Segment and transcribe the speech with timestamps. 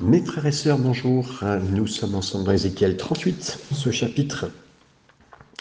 [0.00, 1.40] Mes frères et sœurs, bonjour.
[1.70, 4.50] Nous sommes ensemble dans Ézéchiel 38, ce chapitre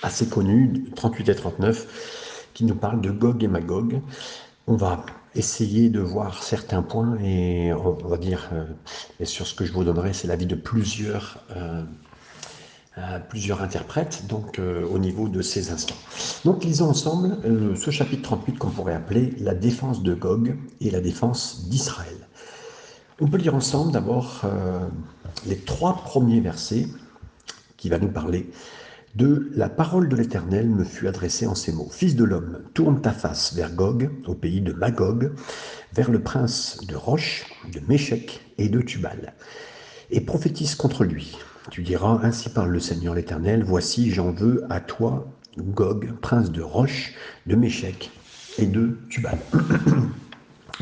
[0.02, 4.02] assez connu, 38 et 39, qui nous parle de Gog et Magog.
[4.68, 5.06] On va
[5.36, 9.84] essayer de voir certains points et on va dire, euh, sur ce que je vous
[9.84, 11.40] donnerai, c'est l'avis de plusieurs
[12.98, 15.98] euh, plusieurs interprètes donc euh, au niveau de ces instants.
[16.46, 20.92] Donc lisons ensemble euh, ce chapitre 38 qu'on pourrait appeler la défense de Gog et
[20.92, 22.16] la défense d'Israël.
[23.20, 24.80] On peut lire ensemble d'abord euh,
[25.46, 26.88] les trois premiers versets
[27.78, 28.50] qui va nous parler
[29.16, 31.88] de la parole de l'Éternel me fut adressée en ces mots.
[31.90, 35.32] Fils de l'homme, tourne ta face vers Gog, au pays de Magog,
[35.94, 39.34] vers le prince de Roche, de Méchec et de Tubal,
[40.12, 41.38] et prophétise contre lui
[41.72, 46.62] tu diras, ainsi parle le Seigneur l'Éternel, voici j'en veux à toi, Gog, prince de
[46.62, 47.14] Roche,
[47.48, 48.12] de Méchec
[48.60, 49.38] et de Tubal.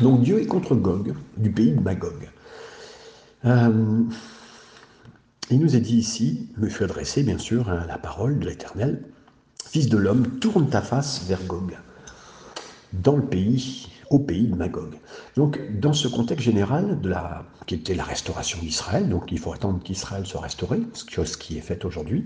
[0.00, 2.28] Donc Dieu est contre Gog, du pays de Magog.
[3.44, 4.02] Euh,
[5.50, 9.02] il nous est dit ici, me fut adressé bien sûr à la parole de l'Éternel,
[9.68, 11.76] Fils de l'homme, tourne ta face vers Gog,
[12.92, 14.98] dans le pays au pays de Magog.
[15.36, 16.98] Donc, dans ce contexte général,
[17.66, 21.60] qui était la restauration d'Israël, donc il faut attendre qu'Israël soit restauré, ce qui est
[21.60, 22.24] fait aujourd'hui,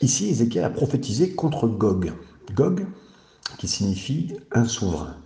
[0.00, 2.12] ici Ézéchiel a prophétisé contre Gog.
[2.54, 2.86] Gog,
[3.58, 5.16] qui signifie un souverain,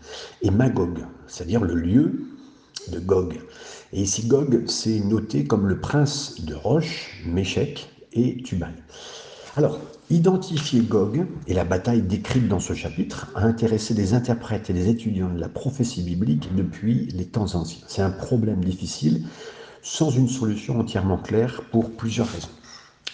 [0.43, 2.27] et Magog, c'est-à-dire le lieu
[2.91, 3.41] de Gog.
[3.93, 8.75] Et ici, Gog, c'est noté comme le prince de Roche, Méchec et Tubal.
[9.57, 14.73] Alors, identifier Gog et la bataille décrite dans ce chapitre a intéressé des interprètes et
[14.73, 17.85] des étudiants de la prophétie biblique depuis les temps anciens.
[17.89, 19.27] C'est un problème difficile
[19.83, 22.49] sans une solution entièrement claire pour plusieurs raisons.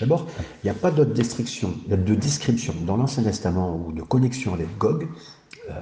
[0.01, 0.27] D'abord,
[0.63, 4.77] il n'y a pas d'autre description, de description dans l'Ancien Testament ou de connexion avec
[4.79, 5.09] Gog,
[5.71, 5.73] euh,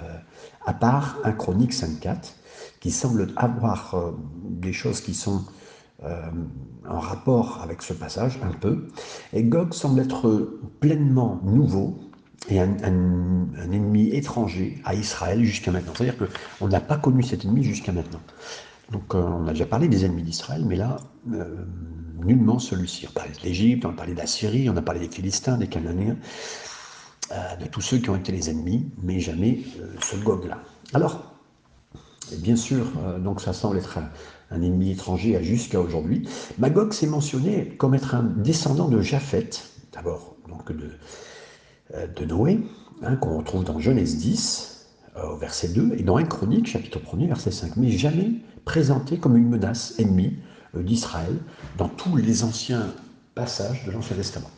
[0.66, 2.34] à part un Chronique 5.4,
[2.81, 4.12] qui semble avoir euh,
[4.44, 5.44] des choses qui sont
[6.03, 6.31] euh,
[6.88, 8.88] en rapport avec ce passage un peu.
[9.33, 11.98] Et Gog semble être pleinement nouveau
[12.48, 12.75] et un,
[13.70, 15.93] ennemi étranger à Israël jusqu'à maintenant.
[15.94, 16.16] C'est-à-dire
[16.59, 18.20] qu'on n'a pas connu cet ennemi jusqu'à maintenant.
[18.91, 20.97] Donc euh, on a déjà parlé des ennemis d'Israël, mais là,
[21.33, 21.65] euh,
[22.25, 23.06] nullement celui-ci.
[23.09, 25.56] On parlait de l'Égypte, on a parlé de la Syrie, on a parlé des Philistins,
[25.56, 26.17] des Cananéens,
[27.61, 29.61] de tous ceux qui ont été les ennemis, mais jamais
[30.03, 30.59] ce Gog-là.
[30.93, 31.33] Alors,
[32.39, 32.87] bien sûr,
[33.21, 34.00] donc ça semble être
[34.50, 36.29] un ennemi étranger jusqu'à aujourd'hui.
[36.59, 40.91] Magog s'est mentionné comme être un descendant de Japheth, d'abord donc de,
[41.95, 42.61] euh, Noé,
[43.03, 46.99] hein, qu'on retrouve dans Genèse 10, euh, au verset 2, et dans 1 Chronique, chapitre
[46.99, 48.33] 1er, verset 5, mais jamais
[48.65, 50.37] présenté comme une menace ennemie
[50.75, 51.37] euh, d'Israël
[51.78, 52.87] dans tous les anciens
[53.34, 54.50] passages de l'Ancien Testament.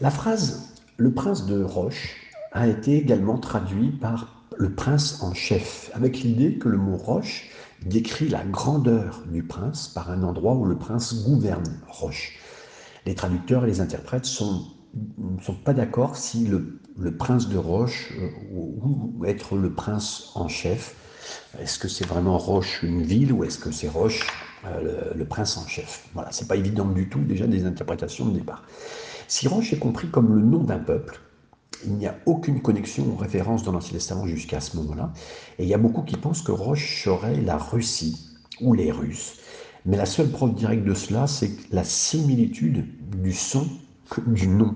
[0.00, 2.16] La phrase le prince de Roche
[2.52, 7.50] a été également traduit par le prince en chef, avec l'idée que le mot Roche
[7.84, 12.38] décrit la grandeur du prince par un endroit où le prince gouverne Roche.
[13.06, 14.62] Les traducteurs et les interprètes sont,
[15.18, 16.80] ne sont pas d'accord si le,
[17.16, 20.94] prince de Roche euh, ou, être le prince en chef,
[21.60, 24.26] est-ce que c'est vraiment Roche une ville ou est-ce que c'est Roche
[24.66, 26.06] euh, le, prince en chef?
[26.14, 28.64] Voilà, c'est pas évident du tout déjà des interprétations de départ.
[29.28, 31.20] Si Roche est compris comme le nom d'un peuple,
[31.84, 35.12] il n'y a aucune connexion ou référence dans l'Ancien Testament jusqu'à ce moment-là.
[35.58, 38.30] Et il y a beaucoup qui pensent que Roche serait la Russie
[38.60, 39.38] ou les Russes.
[39.86, 42.86] Mais la seule preuve directe de cela, c'est la similitude
[43.20, 43.66] du son
[44.26, 44.74] du nom.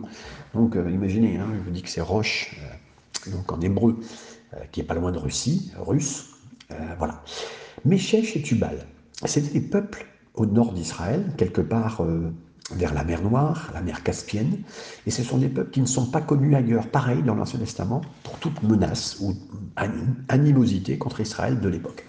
[0.54, 2.56] Donc euh, imaginez, hein, je vous dis que c'est Roche,
[3.26, 3.98] euh, donc en hébreu,
[4.72, 6.27] qui est pas loin de Russie, russe.
[6.98, 7.22] Voilà.
[7.84, 8.86] Méchèche et Tubal,
[9.24, 12.02] c'était des peuples au nord d'Israël, quelque part
[12.72, 14.58] vers la mer Noire, la mer Caspienne,
[15.06, 18.02] et ce sont des peuples qui ne sont pas connus ailleurs, pareil dans l'Ancien Testament,
[18.22, 19.34] pour toute menace ou
[20.28, 22.04] animosité contre Israël de l'époque.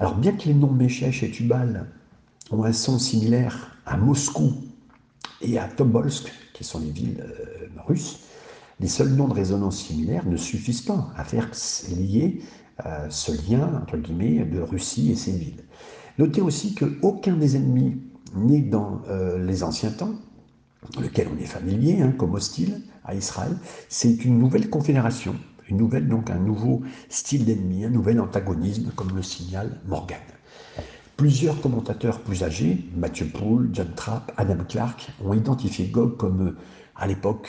[0.00, 1.86] Alors bien que les noms Méchèche et Tubal
[2.50, 4.54] ont un son similaire à Moscou
[5.40, 8.20] et à Tobolsk, qui sont les villes euh, russes,
[8.80, 11.50] les seuls noms de résonance similaires ne suffisent pas à faire
[11.96, 12.40] lier
[12.86, 15.64] euh, ce lien, entre guillemets, de Russie et ces villes.
[16.18, 18.00] Notez aussi qu'aucun des ennemis
[18.34, 20.14] né dans euh, les anciens temps,
[21.00, 23.56] lequel on est familier hein, comme hostile à Israël,
[23.88, 25.34] c'est une nouvelle confédération,
[25.68, 30.18] une nouvelle, donc un nouveau style d'ennemi, un nouvel antagonisme, comme le signale Morgan.
[31.16, 36.54] Plusieurs commentateurs plus âgés, Mathieu Poul, John Trapp, Adam Clark, ont identifié Gog comme,
[36.94, 37.48] à l'époque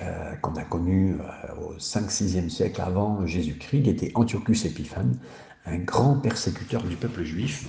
[0.00, 5.18] euh, qu'on a connu euh, au 5-6e siècle avant Jésus-Christ, qui était Antiochus Épiphane,
[5.66, 7.66] un grand persécuteur du peuple juif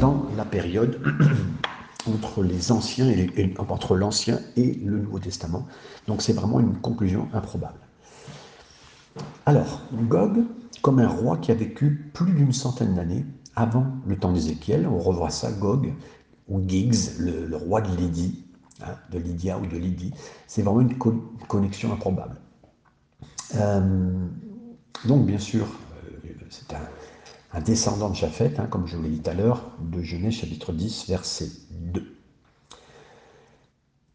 [0.00, 1.00] dans la période
[2.06, 2.42] entre
[3.94, 5.66] l'ancien et le Nouveau Testament.
[6.06, 7.78] Donc c'est vraiment une conclusion improbable.
[9.46, 10.44] Alors, Gog,
[10.82, 13.24] comme un roi qui a vécu plus d'une centaine d'années,
[13.56, 14.86] avant le temps d'Ézéchiel.
[14.86, 15.92] On revoit ça, Gog,
[16.48, 18.44] ou Giggs, le, roi de Lydie,
[18.82, 20.12] hein, de Lydia ou de Lydie.
[20.46, 20.96] C'est vraiment une,
[21.48, 22.36] connexion improbable.
[23.56, 24.26] Euh,
[25.06, 25.66] donc, bien sûr,
[26.24, 29.70] euh, c'est un, descendant de Japheth, hein, comme je vous l'ai dit tout à l'heure,
[29.80, 32.16] de Genèse chapitre 10, verset 2.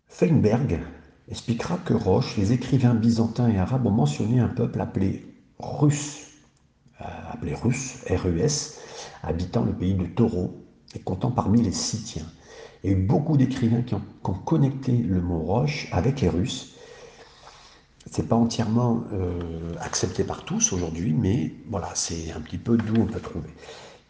[0.07, 0.79] Feinberg
[1.27, 5.25] expliquera que Roche, les écrivains byzantins et arabes ont mentionné un peuple appelé
[5.59, 6.27] Russe,
[7.01, 8.75] euh, appelé Russe, RUS,
[9.23, 10.63] habitant le pays de Taureau
[10.93, 12.25] et comptant parmi les Scythiens.
[12.85, 14.01] Il y a eu beaucoup d'écrivains qui, ont,
[14.45, 16.75] connecté le mot Roche avec les Russes.
[18.11, 22.77] Ce n'est pas entièrement euh, accepté par tous aujourd'hui, mais voilà, c'est un petit peu
[22.77, 23.49] d'où on peut trouver.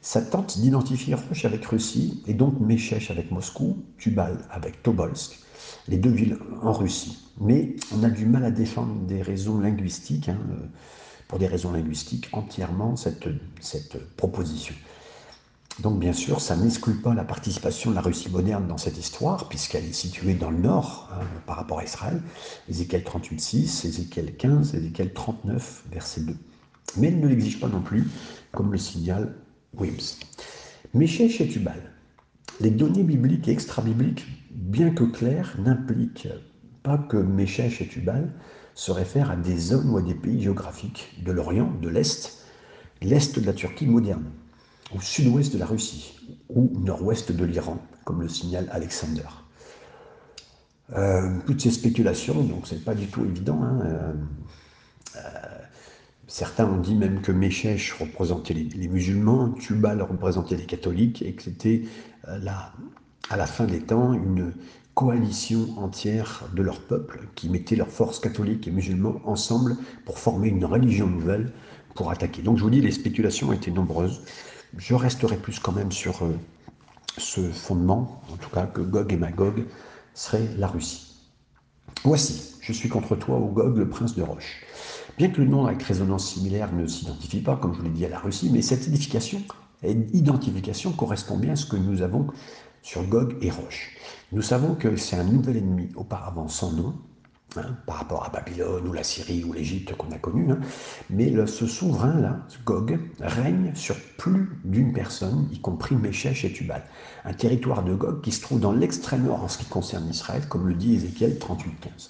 [0.01, 5.39] Ça tente d'identifier Roche avec Russie, et donc Meshech avec Moscou, Tubal avec Tobolsk,
[5.87, 7.29] les deux villes en Russie.
[7.39, 10.65] Mais on a du mal à défendre des raisons linguistiques, hein, euh,
[11.29, 13.29] pour des raisons linguistiques, entièrement cette,
[13.61, 14.75] cette proposition.
[15.79, 19.49] Donc bien sûr, ça n'exclut pas la participation de la Russie moderne dans cette histoire,
[19.49, 22.21] puisqu'elle est située dans le nord hein, par rapport à Israël,
[22.69, 26.35] Ézéchiel 38.6, Ézéchiel 15, Ézéchiel 39, verset 2.
[26.97, 28.07] Mais elle ne l'exige pas non plus,
[28.53, 29.35] comme le signale
[29.77, 30.17] Wims.
[30.93, 31.91] Méchèche et Tubal.
[32.61, 36.29] Les données bibliques et extra-bibliques, bien que claires, n'impliquent
[36.83, 38.31] pas que Méchèche et Tubal
[38.75, 42.45] se réfèrent à des zones ou à des pays géographiques de l'Orient, de l'Est,
[43.01, 44.31] l'Est de la Turquie moderne
[44.93, 46.13] au sud-ouest de la Russie
[46.49, 49.23] ou nord-ouest de l'Iran, comme le signale Alexander.
[50.95, 53.61] Euh, toutes ces spéculations, donc c'est pas du tout évident.
[53.63, 54.13] Hein, euh,
[55.15, 55.19] euh,
[56.27, 61.43] certains ont dit même que Meshech représentait les, musulmans, Tubal représentait les catholiques, et que
[61.43, 61.83] c'était
[62.27, 64.53] à la fin des temps une
[64.95, 70.47] coalition entière de leur peuple qui mettait leurs forces catholiques et musulmans ensemble pour former
[70.47, 71.51] une religion nouvelle
[71.95, 72.41] pour attaquer.
[72.41, 74.21] Donc je vous dis, les spéculations étaient nombreuses
[74.77, 76.37] je resterai plus quand même sur euh,
[77.17, 79.65] ce fondement, en tout cas que Gog et Magog
[80.13, 81.15] seraient la Russie.
[82.03, 84.63] Voici, je suis contre toi, ô Gog, le prince de Roche.
[85.17, 88.05] Bien que le nom avec résonance similaire ne s'identifie pas, comme je vous l'ai dit,
[88.05, 89.41] à la Russie, mais cette édification,
[89.83, 92.27] identification correspond bien à ce que nous avons
[92.81, 93.95] sur Gog et Roche.
[94.31, 96.93] Nous savons que c'est un nouvel ennemi auparavant sans nom,
[97.57, 100.51] Hein, par rapport à Babylone ou la Syrie ou l'Égypte qu'on a connu.
[100.51, 100.59] Hein.
[101.09, 106.83] Mais ce souverain-là, Gog, règne sur plus d'une personne, y compris Meshech et Tubal.
[107.23, 110.43] Un territoire de Gog qui se trouve dans l'extrême nord en ce qui concerne Israël,
[110.49, 112.09] comme le dit Ézéchiel 38.15.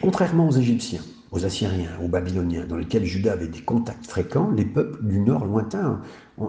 [0.00, 1.02] Contrairement aux Égyptiens,
[1.32, 5.46] aux Assyriens, aux Babyloniens, dans lesquels Judas avait des contacts fréquents, les peuples du nord
[5.46, 6.00] lointain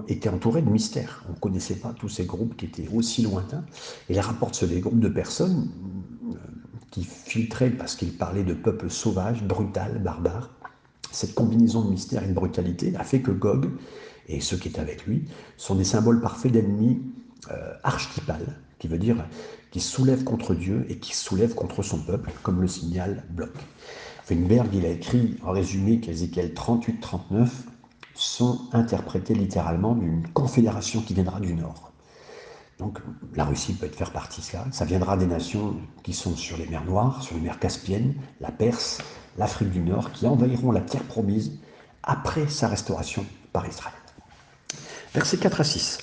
[0.07, 1.23] été entourés de mystères.
[1.27, 3.63] On ne connaissait pas tous ces groupes qui étaient aussi lointains.
[4.09, 5.69] Et les rapports sur des groupes de personnes
[6.91, 10.51] qui filtrait parce qu'il parlait de peuples sauvages, brutal, barbares.
[11.11, 13.69] Cette combinaison de mystère et de brutalité a fait que Gog
[14.27, 15.25] et ceux qui étaient avec lui
[15.57, 17.01] sont des symboles parfaits d'ennemis
[17.51, 17.73] euh,
[18.79, 19.25] qui veut dire
[19.71, 23.53] qui soulèvent contre Dieu et qui soulèvent contre son peuple, comme le signale Bloch.
[24.23, 27.47] Feinberg, il a écrit en résumé qu'Ézéchiel 38-39
[28.13, 31.86] sont interprétés littéralement d'une confédération qui viendra du Nord.
[32.79, 32.99] Donc
[33.35, 34.65] la Russie peut être faire partie de cela.
[34.71, 38.51] Ça viendra des nations qui sont sur les mers Noires, sur les mers Caspiennes, la
[38.51, 38.99] Perse,
[39.37, 41.53] l'Afrique du Nord, qui envahiront la terre promise
[42.03, 43.93] après sa restauration par Israël.
[45.13, 45.97] Versets 4 à 6.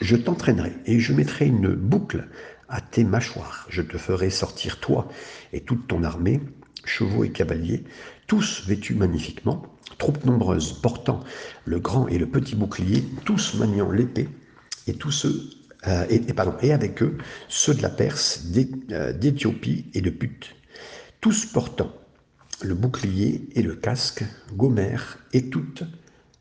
[0.00, 2.28] Je t'entraînerai et je mettrai une boucle
[2.68, 3.66] à tes mâchoires.
[3.68, 5.08] Je te ferai sortir toi
[5.52, 6.40] et toute ton armée,
[6.84, 7.84] chevaux et cavaliers,
[8.26, 9.62] tous vêtus magnifiquement,
[9.98, 11.20] troupes nombreuses portant
[11.66, 14.28] le grand et le petit bouclier, tous maniant l'épée,
[14.86, 15.50] et tous ceux
[15.86, 18.44] euh, et, avec eux ceux de la Perse,
[18.90, 20.54] euh, d'Éthiopie et de Put,
[21.20, 21.92] tous portant
[22.62, 24.24] le bouclier et le casque,
[24.54, 25.84] Gomère et toutes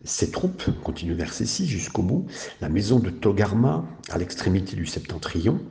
[0.05, 2.27] ces troupes, continue verset 6 jusqu'au bout,
[2.61, 5.61] la maison de Togarma à l'extrémité du septentrion,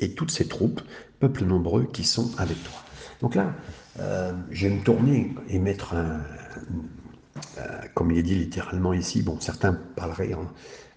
[0.00, 0.80] et toutes ces troupes,
[1.20, 2.74] peuples nombreux qui sont avec toi.
[3.20, 3.54] Donc là,
[4.00, 6.20] euh, je vais me tourner et mettre un,
[7.94, 10.46] comme il est dit littéralement ici, bon, certains parleraient en,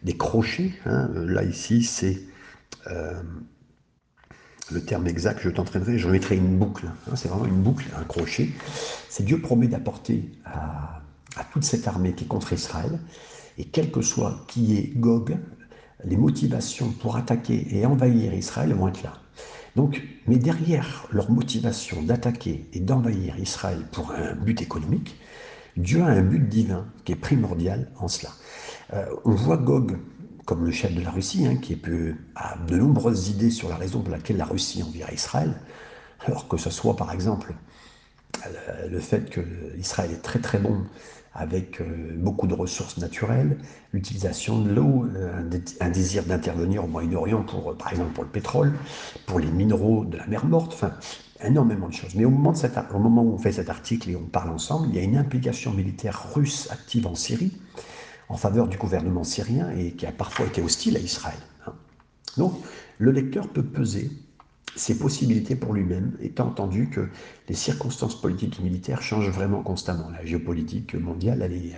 [0.03, 0.71] des crochets.
[0.85, 1.09] Hein.
[1.13, 2.19] Là, ici, c'est
[2.87, 3.21] euh,
[4.71, 6.87] le terme exact, je t'entraînerai, je mettrai une boucle.
[6.87, 7.13] Hein.
[7.15, 8.49] C'est vraiment une boucle, un crochet.
[9.09, 11.01] C'est Dieu promet d'apporter à,
[11.53, 12.99] toute cette armée qui est contre Israël,
[13.57, 15.37] et quel que soit qui est Gog,
[16.03, 19.13] les motivations pour attaquer et envahir Israël vont être là.
[19.75, 25.15] Donc, mais derrière leur motivation d'attaquer et d'envahir Israël pour un but économique,
[25.75, 28.31] Dieu a un but divin qui est primordial en cela.
[28.93, 29.97] Euh, on voit Gog
[30.45, 31.77] comme le chef de la Russie, hein, qui
[32.35, 35.53] a de nombreuses idées sur la raison pour laquelle la Russie envierait Israël,
[36.25, 37.53] alors que ce soit par exemple
[38.89, 39.41] le fait que
[39.77, 40.85] Israël est très très bon
[41.33, 41.81] avec
[42.15, 43.57] beaucoup de ressources naturelles,
[43.93, 45.05] l'utilisation de l'eau,
[45.79, 48.73] un désir d'intervenir au Moyen-Orient pour, par exemple, pour le pétrole,
[49.27, 50.93] pour les minéraux de la mer Morte, enfin,
[51.43, 52.15] énormément de choses.
[52.15, 54.87] Mais au moment, de au moment où on fait cet article et on parle ensemble,
[54.89, 57.51] il y a une implication militaire russe active en Syrie,
[58.29, 61.39] en faveur du gouvernement syrien et qui a parfois été hostile à Israël.
[61.65, 61.73] Hein.
[62.37, 62.53] Donc,
[62.97, 64.11] le lecteur peut peser
[64.75, 67.09] ses possibilités pour lui-même, étant entendu que
[67.49, 70.09] les circonstances politiques et militaires changent vraiment constamment.
[70.09, 71.73] La géopolitique mondiale, elle est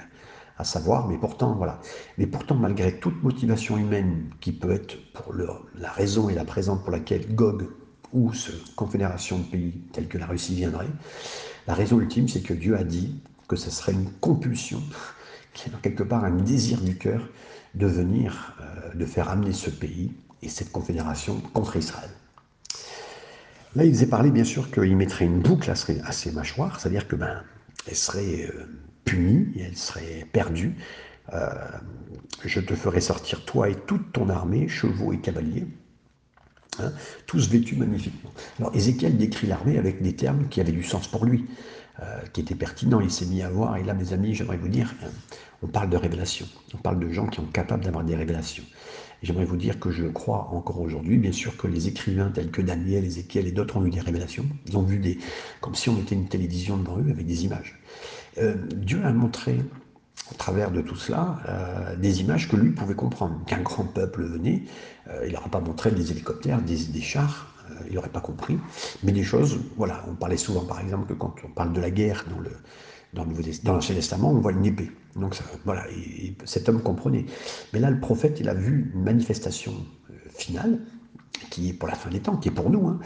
[0.58, 1.80] à savoir, mais pourtant, voilà.
[2.18, 6.84] Mais pourtant, malgré toute motivation humaine qui peut être pour la raison et la présente
[6.84, 7.68] pour laquelle Gog
[8.12, 10.90] ou cette confédération de pays tels que la Russie viendrait,
[11.68, 14.82] la raison ultime, c'est que Dieu a dit que ce serait une compulsion,
[15.54, 17.28] qui est quelque part un désir du cœur
[17.76, 22.10] de venir, euh, de faire amener ce pays et cette confédération contre Israël.
[23.76, 27.16] Là, il faisait parler, bien sûr, qu'il mettrait une boucle à ses, mâchoires, c'est-à-dire que
[27.16, 27.44] ben,
[27.88, 28.66] elle serait euh,
[29.06, 30.76] punie, elle serait perdue.
[31.34, 31.50] Euh,
[32.46, 35.68] je te ferai sortir toi et toute ton armée, chevaux et cavaliers,
[36.80, 36.92] hein,
[37.28, 38.32] tous vêtus magnifiquement.
[38.58, 41.46] Alors Ézéchiel décrit l'armée avec des termes qui avaient du sens pour lui,
[42.34, 43.00] qui étaient pertinents.
[43.00, 44.94] Il s'est mis à voir, et là, mes amis, j'aimerais vous dire,
[45.62, 48.64] on parle de révélation, on parle de gens qui sont capables d'avoir des révélations.
[49.22, 52.62] J'aimerais vous dire que je crois encore aujourd'hui, bien sûr, que les écrivains tels que
[52.62, 54.46] Daniel, Ézéchiel et d'autres ont eu des révélations.
[54.68, 55.18] Ils ont vu des,
[55.60, 57.78] comme si on était une télévision devant eux avec des images.
[58.38, 59.60] Euh, Dieu a montré,
[60.32, 63.44] au travers de tout cela, euh, des images que lui pouvait comprendre.
[63.46, 64.64] Qu'un grand peuple venait,
[65.10, 67.54] euh, il n'aura pas montré des hélicoptères, des chars,
[67.88, 68.58] il n'aurait pas compris.
[69.04, 71.92] Mais des choses, voilà, on parlait souvent par exemple que quand on parle de la
[71.92, 72.52] guerre dans le,
[73.14, 74.92] dans l'Ancien Testament, on voit une épée.
[75.16, 75.36] Donc
[75.66, 75.86] voilà,
[76.46, 77.26] cet homme comprenait.
[77.74, 79.74] Mais là, le prophète, il a vu une manifestation
[80.10, 80.80] euh, finale,
[81.50, 83.00] qui est pour la fin des temps, qui est pour nous, hein,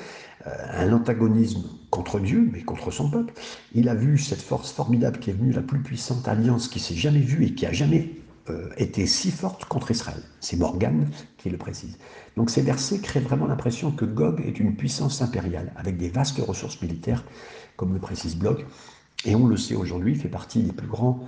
[0.48, 3.34] euh, un antagonisme contre Dieu, mais contre son peuple.
[3.74, 6.96] Il a vu cette force formidable qui est venue, la plus puissante alliance qui s'est
[6.96, 10.21] jamais vue et qui a jamais euh, été si forte contre Israël.
[10.39, 11.97] C'est Morgane qui le précise.
[12.35, 16.39] Donc ces versets créent vraiment l'impression que Gog est une puissance impériale, avec des vastes
[16.39, 17.23] ressources militaires,
[17.77, 18.65] comme le précise Bloch,
[19.25, 21.23] et on le sait aujourd'hui, fait partie des plus, grands,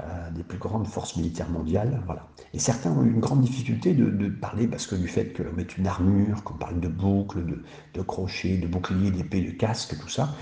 [0.00, 2.00] euh, des plus grandes forces militaires mondiales.
[2.06, 2.26] Voilà.
[2.54, 5.76] Et certains ont eu une grande difficulté de, parler parce que du fait qu'on mette
[5.76, 10.08] une armure, qu'on parle de boucles, de, de crochets, de boucliers, d'épées, de casques, tout
[10.08, 10.34] ça,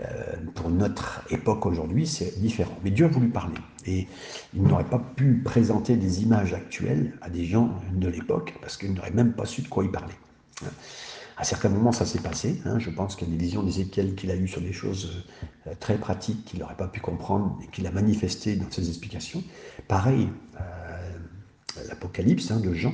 [0.00, 2.78] euh, pour notre époque aujourd'hui, c'est différent.
[2.84, 3.56] Mais Dieu a voulu parler.
[3.86, 4.06] Et
[4.54, 8.94] il n'aurait pas pu présenter des images actuelles à des gens de l'époque parce qu'il
[8.94, 10.14] n'aurait même pas su de quoi il parlait.
[11.36, 12.60] À certains moments, ça s'est passé.
[12.64, 12.78] Hein.
[12.78, 15.24] Je pense qu'il y a des visions d'Ézéchiel qu'il a eues sur des choses
[15.66, 19.42] euh, très pratiques qu'il n'aurait pas pu comprendre et qu'il a manifesté dans ses explications.
[19.88, 20.28] Pareil,
[20.60, 22.92] euh, l'Apocalypse hein, de Jean,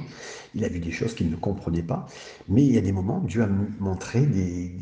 [0.54, 2.06] il a vu des choses qu'il ne comprenait pas.
[2.48, 3.48] Mais il y a des moments, Dieu a
[3.80, 4.72] montré des,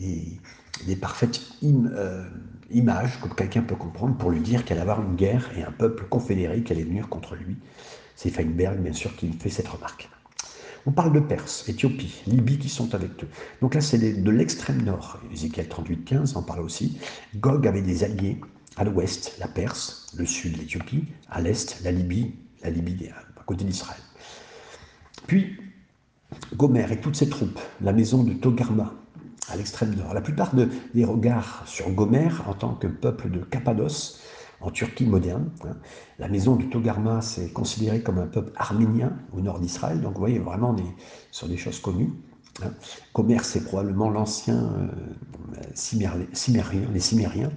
[0.86, 2.24] des, parfaites euh,
[2.70, 5.72] images que quelqu'un peut comprendre pour lui dire qu'il allait avoir une guerre et un
[5.72, 7.56] peuple confédéré qui allait venir contre lui.
[8.16, 10.08] C'est Feinberg, bien sûr, qui fait cette remarque.
[10.88, 13.28] On parle de Perse, Éthiopie, Libye qui sont avec eux.
[13.60, 15.18] Donc là, c'est de l'extrême nord.
[15.32, 16.96] Ézéchiel 38-15 en parle aussi.
[17.34, 18.40] Gog avait des alliés
[18.76, 23.64] à l'ouest, la Perse, le sud, l'Éthiopie, à l'est, la Libye, la Libye à côté
[23.64, 24.00] d'Israël.
[25.26, 25.56] Puis,
[26.54, 28.94] Gomer et toutes ses troupes, la maison de Togarma,
[29.48, 30.14] à l'extrême nord.
[30.14, 34.20] La plupart des regards sur Gomer en tant que peuple de Cappadoce
[34.60, 35.50] en Turquie moderne.
[35.64, 35.76] Hein.
[36.18, 40.00] La maison de Togarma, c'est considéré comme un peuple arménien au nord d'Israël.
[40.00, 40.84] Donc vous voyez, vraiment, des,
[41.30, 42.12] sur des choses connues.
[42.62, 42.72] Hein.
[43.12, 45.64] Commerce, c'est probablement l'ancien euh,
[46.92, 47.52] les Cimériens.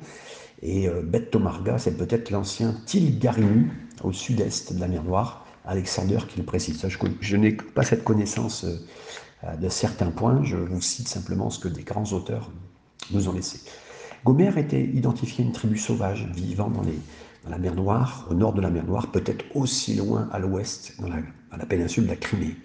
[0.61, 3.71] Et euh, Bet Tomarga, c'est peut-être l'ancien Tilgarinu
[4.03, 5.45] au sud-est de la mer Noire.
[5.65, 6.83] Alexander qui le précise.
[7.19, 10.43] je, n'ai pas cette connaissance euh, de certains points.
[10.43, 12.49] Je vous cite simplement ce que des grands auteurs
[13.11, 13.59] nous ont laissé.
[14.25, 16.83] Gomer était identifié une tribu sauvage vivant dans,
[17.49, 21.07] la mer Noire, au nord de la mer Noire, peut-être aussi loin à l'ouest, dans
[21.07, 22.55] la, péninsule de la Crimée.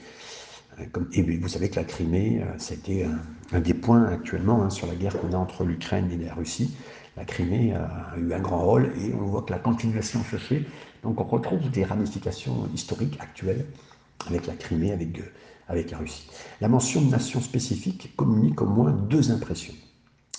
[0.81, 3.07] Euh, et vous savez que la Crimée, euh, c'était
[3.53, 6.75] un, des points actuellement hein, sur la guerre qu'on a entre l'Ukraine et la Russie.
[7.17, 10.65] La Crimée a eu un grand rôle et on voit que la continuation se fait.
[11.05, 13.65] Donc on retrouve des ramifications historiques actuelles
[14.27, 15.23] avec la Crimée, avec, euh,
[15.69, 16.29] avec la Russie.
[16.61, 19.75] La mention de nations spécifiques communique au moins deux impressions.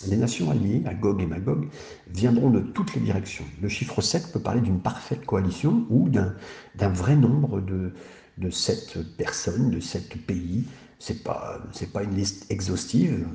[0.08, 1.68] Les nations alliées, à et Magog,
[2.08, 3.46] viendront de toutes les directions.
[3.62, 7.94] Le chiffre 7 peut parler d'une parfaite coalition ou d'un vrai nombre de,
[8.38, 10.66] de sept personnes, de sept pays.
[11.00, 13.28] Ce n'est pas, une liste exhaustive,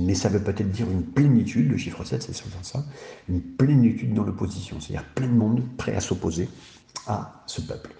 [0.00, 2.84] mais ça veut peut-être dire une plénitude, le chiffre 7 c'est souvent ça,
[3.28, 6.48] une plénitude dans l'opposition, c'est-à-dire plein de monde prêt à s'opposer
[7.06, 7.90] à ce peuple.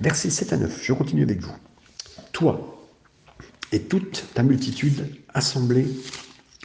[0.00, 1.54] Versets 7 à 9, je continue avec vous.
[2.32, 2.74] Toi
[3.72, 5.86] et toute ta multitude assemblée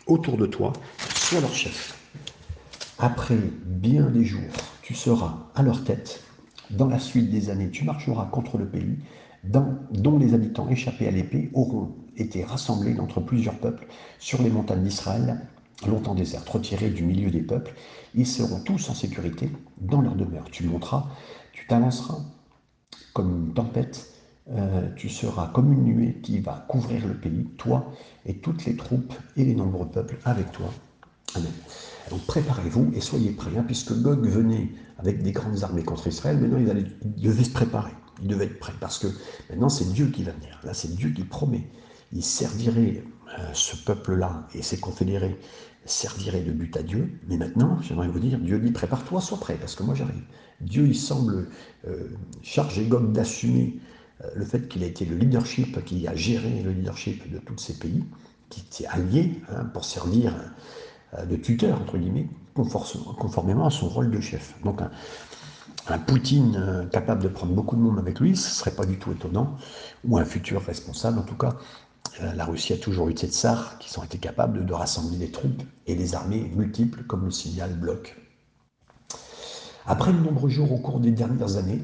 [0.07, 0.73] autour de toi,
[1.15, 1.99] sois leur chef.
[2.99, 4.41] Après bien des jours,
[4.81, 6.23] tu seras à leur tête.
[6.69, 8.97] Dans la suite des années, tu marcheras contre le pays
[9.43, 13.87] dont les habitants échappés à l'épée auront été rassemblés d'entre plusieurs peuples
[14.19, 15.41] sur les montagnes d'Israël,
[15.85, 17.73] longtemps désertes, retirés du milieu des peuples.
[18.15, 20.45] Ils seront tous en sécurité dans leur demeure.
[20.51, 21.07] Tu monteras,
[21.51, 22.19] tu t'avanceras
[23.13, 24.12] comme une tempête,
[24.51, 27.93] euh, tu seras comme une nuée qui va couvrir le pays, toi
[28.25, 30.69] et toutes les troupes et les nombreux peuples avec toi.
[31.35, 31.51] Amen.
[32.09, 36.37] Donc préparez-vous et soyez prêts, hein, puisque Gog venait avec des grandes armées contre Israël,
[36.37, 39.07] maintenant il, il devait se préparer, il devait être prêt, parce que
[39.49, 41.67] maintenant c'est Dieu qui va venir, là c'est Dieu qui promet.
[42.11, 43.03] Il servirait
[43.39, 45.39] euh, ce peuple-là et ses confédérés
[45.85, 49.57] serviraient de but à Dieu, mais maintenant, j'aimerais vous dire, Dieu dit prépare-toi, sois prêt,
[49.59, 50.23] parce que moi j'arrive.
[50.61, 51.47] Dieu, il semble
[51.87, 52.09] euh,
[52.41, 53.79] charger Gog d'assumer
[54.35, 57.73] le fait qu'il a été le leadership, qui a géré le leadership de tous ces
[57.73, 58.03] pays,
[58.49, 60.33] qui était allié hein, pour servir
[61.17, 64.55] euh, de tuteur, entre guillemets, conformément à son rôle de chef.
[64.63, 68.75] Donc un, Poutine euh, capable de prendre beaucoup de monde avec lui, ce ne serait
[68.75, 69.57] pas du tout étonnant,
[70.05, 71.19] ou un futur responsable.
[71.19, 71.57] En tout cas,
[72.21, 75.63] la Russie a toujours eu des tsars qui ont été capables de rassembler des troupes
[75.87, 78.15] et des armées multiples, comme le signal bloc.
[79.85, 81.81] Après de nombreux jours au cours des dernières années,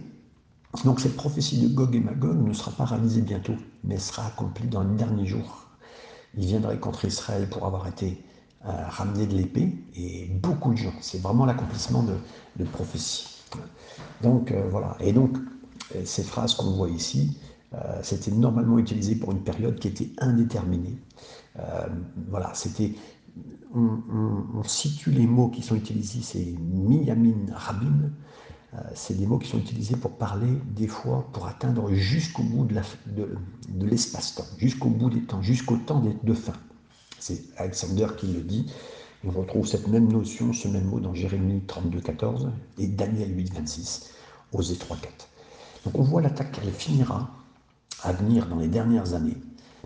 [0.86, 4.68] donc cette prophétie de Gog et Magog ne sera pas réalisée bientôt, mais sera accomplie
[4.68, 5.66] dans les derniers jours.
[6.38, 8.24] Il viendrait contre Israël pour avoir été
[8.66, 10.94] euh, ramené de l'épée, et beaucoup de gens.
[11.02, 13.28] C'est vraiment l'accomplissement de, prophétie.
[14.22, 14.96] Donc euh, voilà.
[15.00, 15.38] Et donc,
[15.96, 17.38] euh, ces phrases qu'on voit ici,
[18.02, 20.98] c'était normalement utilisé pour une période qui était indéterminée.
[22.28, 22.96] voilà, c'était
[23.76, 28.10] on, situe les mots qui sont utilisés, c'est miyamin rabin, euh,
[28.94, 33.86] c'est des mots qui sont utilisés pour parler des fois, pour atteindre jusqu'au bout de
[33.86, 36.54] l'espace-temps, jusqu'au bout des temps, jusqu'au temps de fin.
[37.20, 38.72] C'est Alexander qui le dit.
[39.26, 43.54] On retrouve cette même notion, ce même mot dans Jérémie 32, 14 et Daniel 8,
[43.54, 44.12] 26,
[44.54, 45.28] Osée 3, 4.
[45.86, 47.30] Donc on voit l'attaque, elle finira
[48.04, 49.36] à venir dans les dernières années,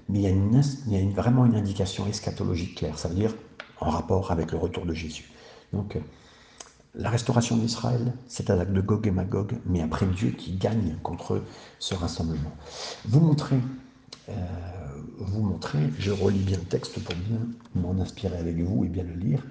[0.10, 3.34] mais il y a, il y a vraiment une indication eschatologique claire, ça veut dire
[3.79, 5.31] en rapport avec le retour de Jésus.
[5.72, 5.98] Donc
[6.96, 10.96] la restauration d'Israël, c'est un acte de Gog et Magog, mais après Dieu qui gagne
[11.01, 11.42] contre
[11.79, 12.51] ce rassemblement.
[13.06, 13.60] Vous montrez,
[14.29, 14.34] euh,
[15.18, 17.40] vous montrez, je relis bien le texte pour bien
[17.75, 19.44] m'en inspirer avec vous et bien le lire.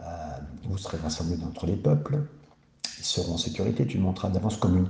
[0.00, 0.04] Euh,
[0.64, 2.20] vous serez rassemblés entre les peuples,
[2.98, 4.88] ils seront en sécurité, tu monteras d'avance comme une.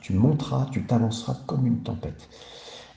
[0.00, 2.28] Tu monteras, tu t'avanceras comme une tempête.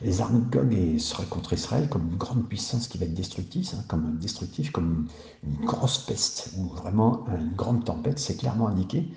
[0.02, 3.74] Les armées de Gog seraient contre Israël comme une grande puissance qui va être destructrice,
[3.74, 5.08] hein, comme destructif, comme
[5.44, 8.20] une, grosse peste ou vraiment une grande tempête.
[8.20, 9.08] C'est clairement indiqué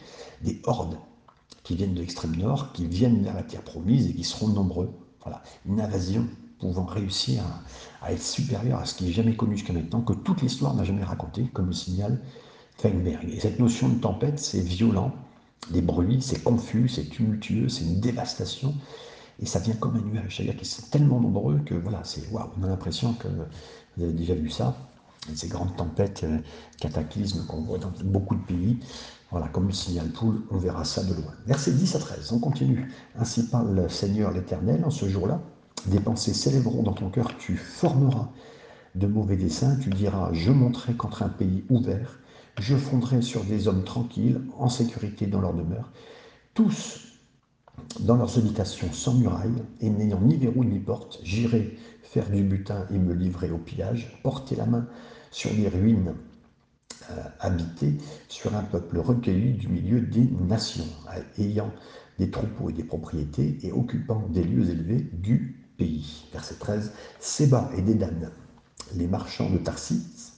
[0.42, 0.96] des hordes
[1.64, 4.90] qui viennent de l'extrême nord, qui viennent vers la terre promise et qui seront nombreux.
[5.22, 6.26] Voilà, une invasion
[6.58, 7.42] pouvant réussir
[8.00, 10.84] à, être supérieure à ce qui est jamais connu jusqu'à maintenant, que toute l'histoire n'a
[10.84, 12.20] jamais raconté, comme le signal
[12.78, 13.28] Feinberg.
[13.30, 15.12] Et cette notion de tempête, c'est violent,
[15.70, 18.74] des bruits, c'est confus, c'est tumultueux, c'est une dévastation
[19.40, 20.36] et ça vient comme un nuage.
[20.36, 23.28] C'est-à-dire qu'ils sont tellement nombreux que voilà, c'est waouh, on a l'impression que
[23.96, 24.76] vous avez déjà vu ça,
[25.34, 26.38] ces grandes tempêtes, euh,
[26.78, 28.78] cataclysmes qu'on voit dans beaucoup de pays.
[29.30, 31.32] Voilà, comme le signal poule, on verra ça de loin.
[31.46, 32.92] Verset 10 à 13, on continue.
[33.16, 35.40] Ainsi parle le Seigneur l'Éternel en ce jour-là.
[35.86, 38.28] Des pensées s'élèveront dans ton cœur, tu formeras
[38.96, 42.18] de mauvais desseins, tu diras, je monterai contre un pays ouvert,
[42.58, 45.90] je fonderai sur des hommes tranquilles, en sécurité dans leur demeure.
[46.54, 47.09] Tous
[48.00, 52.86] dans leurs habitations sans murailles, et n'ayant ni verrou ni porte, j'irai faire du butin
[52.90, 54.86] et me livrer au pillage, porter la main
[55.30, 56.14] sur les ruines
[57.10, 60.88] euh, habitées, sur un peuple recueilli du milieu des nations,
[61.38, 61.72] ayant
[62.18, 66.24] des troupeaux et des propriétés, et occupant des lieux élevés du pays.
[66.32, 68.30] Verset 13, Séba et Dédan,
[68.94, 70.34] les marchands de Tarsis,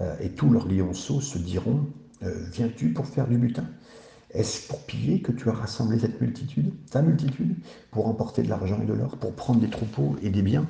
[0.00, 1.86] euh, et tous leurs lionceaux se diront,
[2.22, 3.66] euh, viens-tu pour faire du butin?
[4.30, 7.56] Est-ce pour piller que tu as rassemblé cette multitude, ta multitude,
[7.90, 10.66] pour emporter de l'argent et de l'or, pour prendre des troupeaux et des biens,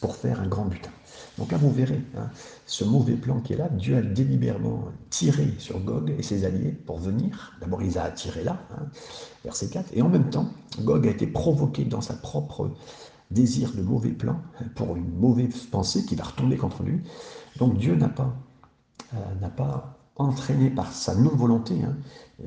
[0.00, 0.90] pour faire un grand butin?
[1.38, 2.28] Donc là, vous verrez, hein,
[2.66, 6.72] ce mauvais plan qui est là, Dieu a délibérément tiré sur Gog et ses alliés
[6.72, 7.56] pour venir.
[7.60, 8.86] D'abord, il les a attirés là, hein,
[9.44, 10.50] verset 4, et en même temps,
[10.80, 12.70] Gog a été provoqué dans sa propre
[13.30, 14.40] désir de mauvais plan
[14.74, 17.00] pour une mauvaise pensée qui va retomber contre lui.
[17.58, 18.34] Donc Dieu n'a pas,
[19.14, 21.74] euh, n'a pas entraîné par sa non-volonté.
[21.82, 21.96] Hein.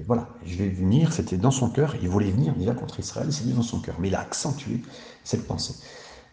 [0.05, 3.47] Voilà, je vais venir, c'était dans son cœur, il voulait venir déjà contre Israël, c'est
[3.53, 3.95] dans son cœur.
[3.99, 4.81] Mais il a accentué
[5.23, 5.75] cette pensée.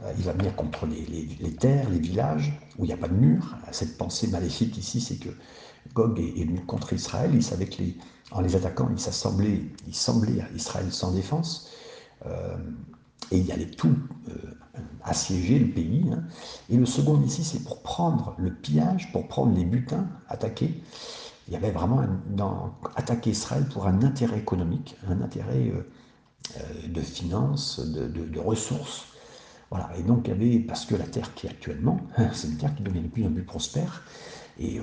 [0.02, 3.14] Euh, il va venir contre les, terres, les villages, où il n'y a pas de
[3.14, 3.56] mur.
[3.70, 5.28] Cette pensée maléfique ici, c'est que
[5.94, 7.96] Gog est, venu contre Israël, il savait que les,
[8.30, 11.70] en les attaquant, il s'assemblait, il semblait à Israël sans défense.
[12.26, 12.56] Euh,
[13.30, 13.96] et il allait tout
[14.28, 14.32] euh,
[15.02, 16.10] assiéger le pays.
[16.12, 16.24] Hein.
[16.68, 20.82] Et le second ici, c'est pour prendre le pillage, pour prendre les butins, attaquer
[21.50, 25.72] il y avait vraiment dans, attaquer Israël pour un intérêt économique, un intérêt
[26.86, 29.06] de finances, de, ressources.
[29.68, 29.90] Voilà.
[29.98, 32.00] Et donc, il y avait, parce que la terre qui est actuellement,
[32.32, 34.04] c'est une terre qui devient de plus en plus prospère,
[34.60, 34.80] et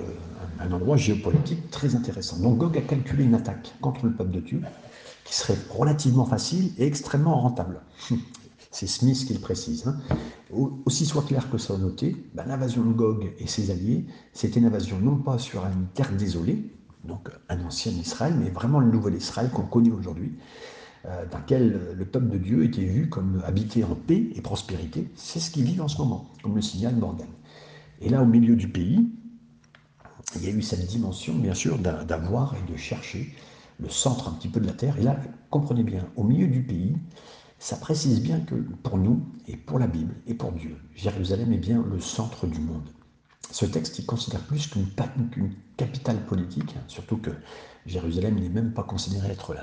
[0.60, 2.38] un endroit géopolitique très intéressant.
[2.38, 4.62] Donc Gog a calculé une attaque contre le peuple de Dieu
[5.24, 7.80] qui serait relativement facile et extrêmement rentable.
[8.70, 9.86] C'est Smith qui le précise.
[9.86, 9.96] Hein.
[10.50, 14.60] Aussi soit clair que ça a noté, ben, l'invasion de Gog et ses alliés, c'était
[14.60, 16.64] une invasion non pas sur une terre désolée,
[17.04, 20.32] donc un ancien Israël, mais vraiment le nouvel Israël qu'on connaît aujourd'hui,
[21.04, 25.10] euh, dans lequel le peuple de Dieu était vu comme habité en paix et prospérité.
[25.16, 27.28] C'est ce qu'ils vivent en ce moment, comme le signale Morgan.
[28.00, 29.06] Et là, au milieu du pays,
[30.36, 33.34] il y a eu cette dimension, bien sûr, d'avoir et de chercher
[33.80, 34.98] le centre un petit peu de la Terre.
[34.98, 35.16] Et là,
[35.50, 36.96] comprenez bien, au milieu du pays,
[37.58, 41.58] ça précise bien que pour nous, et pour la Bible, et pour Dieu, Jérusalem est
[41.58, 42.88] bien le centre du monde.
[43.50, 44.86] Ce texte, il considère plus qu'une
[45.76, 47.30] capitale politique, hein, surtout que
[47.86, 49.54] Jérusalem n'est même pas considéré être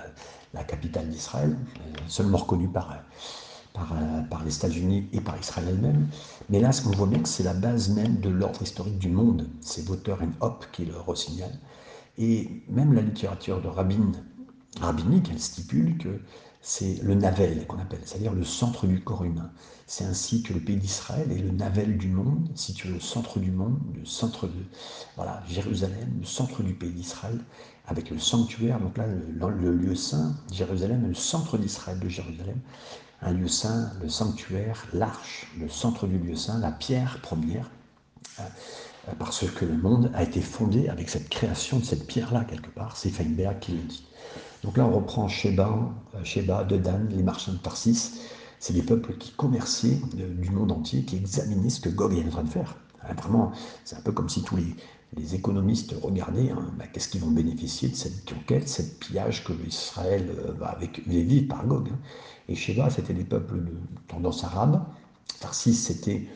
[0.54, 6.08] la, capitale d'Israël, euh, seulement reconnue par, euh, par les États-Unis et par Israël elle-même.
[6.50, 9.48] Mais là, ce qu'on voit bien, c'est la base même de l'ordre historique du monde.
[9.62, 11.60] C'est Water and Hop qui le ressignale.
[12.18, 14.14] Et même la littérature de rabbin,
[14.80, 16.20] rabbinique, elle stipule que
[16.68, 19.52] c'est le navel qu'on appelle, c'est-à-dire le centre du corps humain.
[19.86, 23.52] C'est ainsi que le pays d'Israël est le navel du monde, situé au centre du
[23.52, 24.64] monde, le centre de
[25.16, 27.40] voilà, Jérusalem, le centre du pays d'Israël,
[27.86, 32.60] avec le sanctuaire, donc là le, le lieu saint, Jérusalem le centre d'Israël de Jérusalem,
[33.22, 37.70] un lieu saint, le sanctuaire, l'arche, le centre du lieu saint, la pierre première,
[38.40, 38.44] euh,
[39.20, 42.98] parce que le monde a été fondé avec cette création de cette pierre-là, quelque part.
[42.98, 44.08] C'est Feinberg qui le dit.
[44.64, 45.70] Donc là, on reprend Sheba,
[46.16, 48.14] euh, Sheba, Dedan, les marchands de Tarsis.
[48.60, 52.26] C'est des peuples qui commerçaient euh, du monde entier, qui examinaient ce que Gog est
[52.26, 52.76] en train de faire.
[53.18, 53.52] Vraiment,
[53.84, 54.76] c'est un peu comme si tous les,
[55.34, 60.30] économistes regardaient hein, bah, qu'est-ce qu'ils vont bénéficier de cette conquête, cette pillage que Israël
[60.60, 61.90] va vivre par Gog.
[61.90, 61.98] Hein.
[62.50, 63.72] Et Sheba, c'était des peuples de
[64.08, 64.84] tendance arabe.
[65.40, 66.28] Tarsis, c'était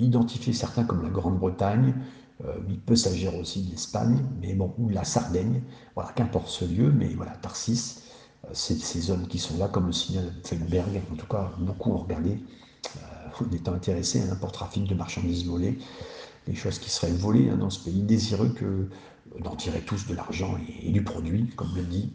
[0.00, 1.94] identifier certains comme la Grande-Bretagne.
[2.42, 5.62] Euh, il peut s'agir aussi de l'Espagne, mais ou la Sardaigne.
[5.94, 8.02] Voilà, qu'importe ce lieu, mais voilà, Tarsis,
[8.44, 11.00] euh, ces hommes qui sont là, comme le signal Feinberg.
[11.12, 12.40] En tout cas, beaucoup ont regardé,
[12.96, 13.00] euh,
[13.40, 15.78] en étant intéressés à n'importe trafic de marchandises volées,
[16.46, 18.54] des choses qui seraient volées hein, dans ce pays, désireux
[19.40, 22.12] d'en tirer tous de l'argent et, du produit, comme le dit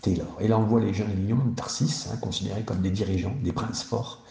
[0.00, 0.38] Taylor.
[0.40, 3.52] Et là, on voit les jeunes lions de Tarsis, hein, considérés comme des dirigeants, des
[3.52, 4.24] princes forts,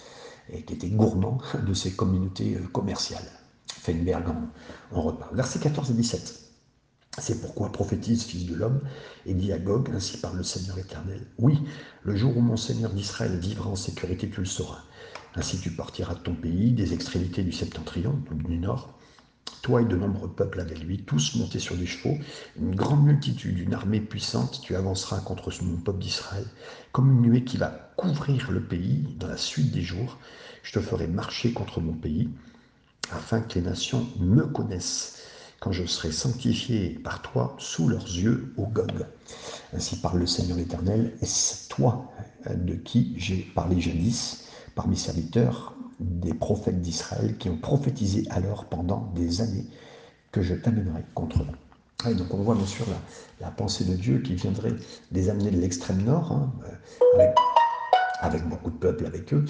[0.51, 3.29] et qui était gourmand de ces communautés commerciales.
[3.79, 4.25] Feinberg
[4.91, 5.35] en, reparle.
[5.35, 6.39] Versets 14 et 17.
[7.17, 8.81] C'est pourquoi prophétise, fils de l'homme,
[9.25, 11.25] et dit à Gog, ainsi parle le Seigneur éternel.
[11.37, 11.59] Oui,
[12.03, 14.83] le jour où mon Seigneur d'Israël vivra en sécurité, tu le sauras.
[15.35, 18.93] Ainsi tu partiras de ton pays, des extrémités du septentrion, du nord,
[19.61, 22.17] toi et de nombreux peuples avec lui, tous montés sur des chevaux,
[22.57, 26.45] une grande multitude, une armée puissante, tu avanceras contre mon peuple d'Israël,
[26.91, 30.17] comme une nuée qui va couvrir le pays dans la suite des jours.
[30.63, 32.29] Je te ferai marcher contre mon pays,
[33.11, 35.17] afin que les nations me connaissent,
[35.59, 39.05] quand je serai sanctifié par toi sous leurs yeux, au Gog.
[39.73, 42.09] Ainsi parle le Seigneur l'Éternel, et c'est toi
[42.49, 44.45] de qui j'ai parlé jadis,
[44.75, 49.65] par mes serviteurs, des prophètes d'Israël qui ont prophétisé alors pendant des années
[50.31, 52.13] que je t'amènerai contre eux?
[52.13, 52.85] donc on voit bien sûr
[53.41, 54.73] la, pensée de Dieu qui viendrait
[55.11, 56.53] les amener de l'extrême nord, hein,
[57.19, 57.25] euh,
[58.21, 59.43] avec, beaucoup de peuples avec eux,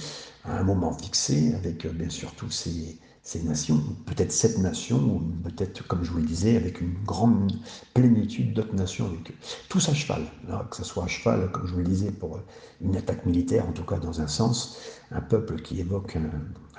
[0.46, 4.98] à un moment fixé, avec euh, bien sûr tous ces, ces nations, peut-être sept nations,
[4.98, 7.52] ou peut-être, comme je vous le disais, avec une grande
[7.94, 9.36] plénitude d'autres nations avec eux.
[9.68, 10.24] Tous à cheval,
[10.70, 12.40] que ce soit à cheval, comme je vous le disais, pour
[12.82, 14.80] une attaque militaire, en tout cas dans un sens,
[15.12, 16.18] un peuple qui évoque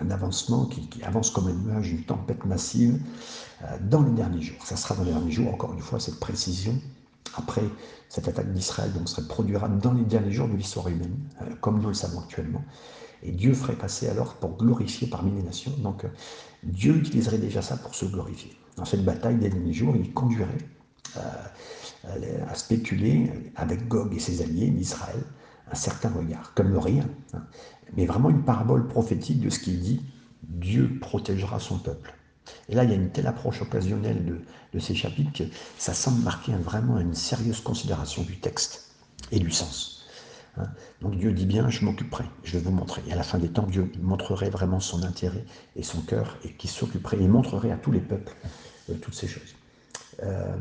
[0.00, 2.98] un, avancement, qui, avance comme une nuage, une tempête massive,
[3.62, 4.64] euh, dans les derniers jours.
[4.64, 6.74] Ça sera dans les derniers jours, encore une fois, cette précision.
[7.36, 7.62] Après,
[8.08, 11.80] cette attaque d'Israël donc, se produira dans les derniers jours de l'histoire humaine, euh, comme
[11.80, 12.64] nous le savons actuellement.
[13.22, 15.72] Et Dieu ferait passer alors pour glorifier parmi les nations.
[15.78, 16.04] Donc
[16.62, 18.52] Dieu utiliserait déjà ça pour se glorifier.
[18.76, 20.48] Dans cette bataille des derniers jours, il conduirait
[21.16, 25.22] euh, à spéculer avec Gog et ses alliés d'Israël
[25.70, 27.42] un certain regard, comme le rien, hein.
[27.96, 30.02] mais vraiment une parabole prophétique de ce qu'il dit,
[30.42, 32.14] Dieu protégera son peuple.
[32.68, 35.44] Et là, il y a une telle approche occasionnelle de ces chapitres que
[35.78, 38.90] ça semble marquer vraiment une sérieuse considération du texte
[39.30, 39.99] et du sens.
[40.56, 40.64] Hein.
[41.00, 43.02] Donc Dieu dit bien, je m'occuperai, je vais vous montrer.
[43.06, 45.44] Et à la fin des temps, Dieu montrerait vraiment son intérêt
[45.76, 48.34] et son cœur, et qui s'occuperait, il montrerait à tous les peuples
[48.90, 49.54] euh, toutes ces choses.
[50.22, 50.56] Euh,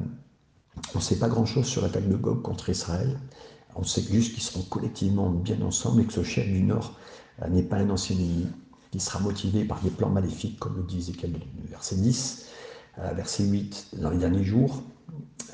[0.94, 3.20] on ne sait pas grand-chose sur l'attaque de Gog contre Israël.
[3.76, 6.98] On sait juste qu'ils seront collectivement bien ensemble et que ce chef du Nord
[7.42, 8.48] euh, n'est pas un ancien ennemi,
[8.92, 11.34] qui sera motivé par des plans maléfiques, comme le dit Ézéchiel
[11.70, 12.46] verset 10,
[13.14, 14.82] verset 8, dans les derniers jours.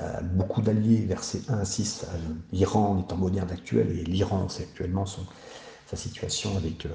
[0.00, 2.06] Euh, beaucoup d'alliés, versets 1 à 6,
[2.52, 6.88] l'Iran est en moderne actuel, et l'Iran, c'est actuellement sa situation avec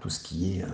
[0.00, 0.64] tout ce qui est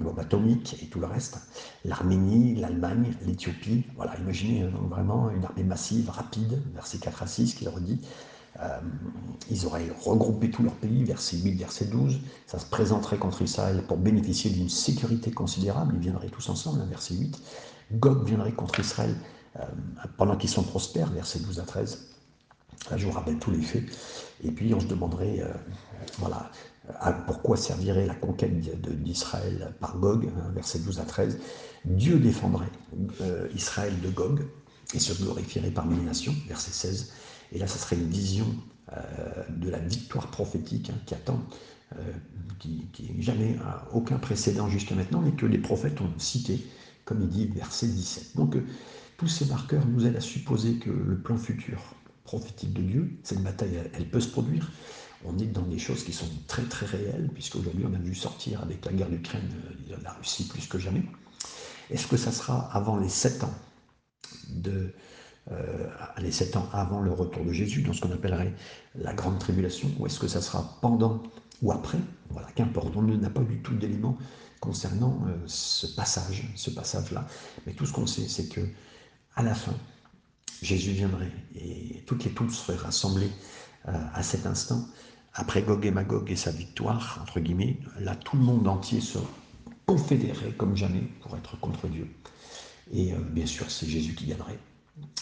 [0.00, 1.38] bombe atomique et tout le reste.
[1.86, 7.64] L'Arménie, l'Allemagne, l'Éthiopie, voilà, imaginez vraiment une armée massive, rapide, versets 4 à 6, qui
[7.64, 8.00] leur dit
[8.58, 8.80] euh,
[9.50, 12.20] ils auraient regroupé tous leurs pays, verset 8, verset 12.
[12.46, 15.94] Ça se présenterait contre Israël pour bénéficier d'une sécurité considérable.
[15.96, 17.40] Ils viendraient tous ensemble, hein, verset 8.
[17.92, 19.14] Gog viendrait contre Israël euh,
[20.16, 22.06] pendant qu'ils sont prospères, verset 12 à 13.
[22.90, 23.84] Là, je vous rappelle tous les faits.
[24.42, 25.52] Et puis, on se demanderait, euh,
[26.18, 26.50] voilà,
[27.26, 28.58] pourquoi servirait la conquête
[29.02, 31.38] d'Israël par Gog, hein, verset 12 à 13.
[31.84, 32.70] Dieu défendrait
[33.54, 34.46] Israël de Gog
[34.94, 37.12] et se glorifierait parmi les nations, verset 16.
[37.52, 38.46] Et là, ça serait une vision
[38.92, 41.40] euh, de la victoire prophétique hein, qui attend,
[41.96, 42.12] euh,
[42.58, 43.56] qui, n'est jamais
[43.92, 46.66] aucun précédent jusqu'à maintenant, mais que les prophètes ont cité,
[47.04, 48.36] comme il dit verset 17.
[48.36, 48.64] Donc, euh,
[49.20, 51.78] tous ces marqueurs nous aident à supposer que le plan futur
[52.24, 54.72] prophétique de Dieu, cette bataille, elle, peut se produire.
[55.26, 58.62] On est dans des choses qui sont très très réelles, puisqu'aujourd'hui on a vu sortir
[58.62, 59.46] avec la guerre d'Ukraine
[60.02, 61.02] la Russie plus que jamais.
[61.90, 63.52] Est-ce que ça sera avant les sept ans
[64.48, 64.94] de,
[65.52, 68.54] euh, les sept ans avant le retour de Jésus, dans ce qu'on appellerait
[68.94, 71.22] la grande tribulation, ou est-ce que ça sera pendant
[71.60, 71.98] ou après?
[72.30, 74.16] Voilà, qu'importe, on n'a pas du tout d'éléments
[74.60, 77.26] concernant euh, ce passage, ce passage-là.
[77.66, 78.62] Mais tout ce qu'on sait, c'est que
[79.36, 79.74] à la fin,
[80.62, 83.30] Jésus viendrait et toutes les troupes seraient rassemblées
[83.88, 84.86] euh, à cet instant.
[85.34, 89.18] Après Gog et Magog et sa victoire, entre guillemets, là, tout le monde entier se
[89.86, 92.08] confédérait comme jamais pour être contre Dieu.
[92.92, 94.58] Et bien sûr, c'est Jésus qui gagnerait.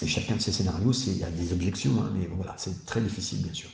[0.03, 3.01] Et chacun de ces scénarios, il y a des objections, hein, mais voilà, c'est très
[3.01, 3.69] difficile, bien sûr.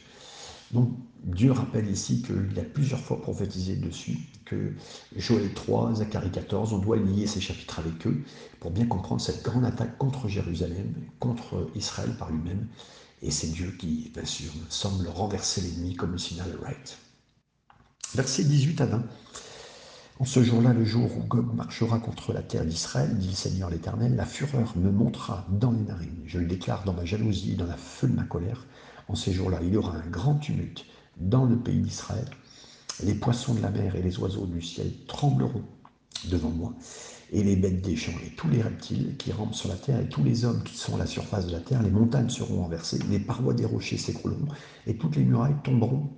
[0.74, 0.90] Donc,
[1.22, 4.74] Dieu rappelle ici qu'il a plusieurs fois prophétisé dessus, que
[5.16, 8.22] Joël 3, Zacharie 14, on doit lier ces chapitres avec eux
[8.58, 12.66] pour bien comprendre cette grande attaque contre Jérusalem, contre Israël par lui-même.
[13.22, 16.98] Et c'est Dieu qui, bien sûr, semble renverser l'ennemi comme le signal Wright.
[18.14, 19.04] Versets 18 à 20.
[20.20, 23.70] En ce jour-là, le jour où Gog marchera contre la terre d'Israël, dit le Seigneur
[23.70, 26.22] l'Éternel, la fureur me montera dans les narines.
[26.26, 28.66] Je le déclare dans ma jalousie, dans la feu de ma colère.
[29.08, 30.86] En ces jours-là, il y aura un grand tumulte
[31.18, 32.28] dans le pays d'Israël.
[33.02, 35.64] Les poissons de la mer et les oiseaux du ciel trembleront
[36.30, 36.72] devant moi,
[37.32, 40.08] et les bêtes des champs et tous les reptiles qui rampent sur la terre et
[40.08, 42.98] tous les hommes qui sont à la surface de la terre, les montagnes seront renversées,
[43.10, 44.48] les parois des rochers s'écrouleront
[44.86, 46.08] et toutes les murailles tomberont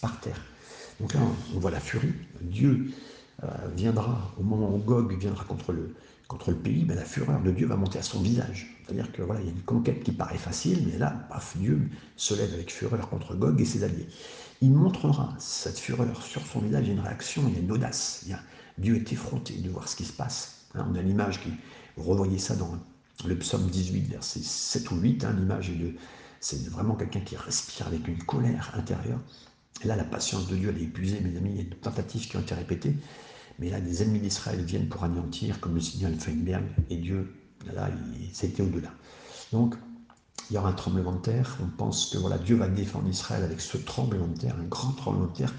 [0.00, 0.40] par terre.
[1.00, 1.20] Donc là,
[1.54, 2.12] on voit la furie.
[2.40, 2.90] Dieu
[3.44, 3.46] euh,
[3.76, 5.94] viendra, au moment où Gog viendra contre le,
[6.28, 8.76] contre le pays, ben, la fureur de Dieu va monter à son visage.
[8.84, 11.88] C'est-à-dire que voilà, il y a une conquête qui paraît facile, mais là, paf, Dieu
[12.16, 14.08] se lève avec fureur contre Gog et ses alliés.
[14.62, 17.60] Il montrera cette fureur sur son visage, il y a une réaction, il y a
[17.60, 18.22] une audace.
[18.24, 18.40] Il y a,
[18.78, 20.66] Dieu est effronté de voir ce qui se passe.
[20.74, 21.50] Hein, on a l'image qui,
[21.96, 22.76] vous revoyez ça dans
[23.24, 25.94] le psaume 18, verset 7 ou 8, hein, l'image est de,
[26.40, 29.20] c'est vraiment quelqu'un qui respire avec une colère intérieure.
[29.84, 32.28] Là, la patience de Dieu, elle est épuisée, mes amis, il y a des tentatives
[32.28, 32.96] qui ont été répétées.
[33.58, 37.34] Mais là, des ennemis d'Israël viennent pour anéantir, comme le signal Feinberg, et Dieu,
[37.72, 37.88] là,
[38.32, 38.90] c'était au-delà.
[39.52, 39.74] Donc,
[40.50, 41.56] il y aura un tremblement de terre.
[41.62, 44.92] On pense que voilà, Dieu va défendre Israël avec ce tremblement de terre, un grand
[44.92, 45.54] tremblement de terre.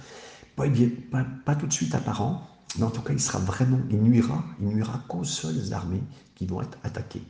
[0.56, 0.66] Pas,
[1.12, 4.44] pas, pas tout de suite apparent, mais en tout cas, il sera vraiment, il nuira,
[4.60, 6.04] il nuira qu'aux seules armées
[6.36, 7.24] qui vont être attaquées,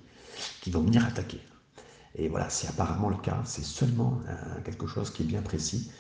[0.62, 1.42] qui vont venir attaquer.
[2.16, 5.92] Et voilà, c'est apparemment le cas, c'est seulement euh, quelque chose qui est bien précis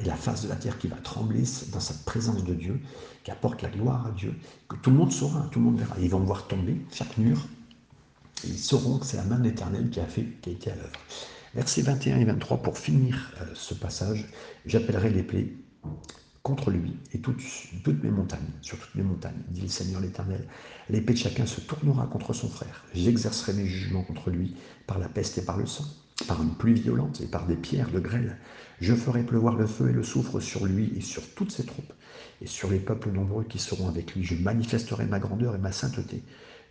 [0.00, 2.80] et la face de la terre qui va trembler dans sa présence de Dieu,
[3.24, 4.34] qui apporte la gloire à Dieu,
[4.68, 5.96] que tout le monde saura, tout le monde verra.
[6.00, 7.46] Ils vont voir tomber chaque mur,
[8.44, 10.70] et ils sauront que c'est la main de l'Éternel qui a fait, qui a été
[10.70, 11.00] à l'œuvre.
[11.54, 14.26] Versets 21 et 23, pour finir euh, ce passage,
[14.66, 15.52] j'appellerai les plaies
[16.42, 17.42] contre lui et toutes,
[17.84, 20.46] toutes mes montagnes, sur toutes mes montagnes, dit le Seigneur l'Éternel.
[20.88, 22.84] L'épée de chacun se tournera contre son frère.
[22.94, 25.84] J'exercerai mes jugements contre lui par la peste et par le sang,
[26.26, 28.38] par une pluie violente et par des pierres de grêle.
[28.80, 31.92] Je ferai pleuvoir le feu et le soufre sur lui et sur toutes ses troupes,
[32.40, 34.24] et sur les peuples nombreux qui seront avec lui.
[34.24, 36.22] Je manifesterai ma grandeur et ma sainteté.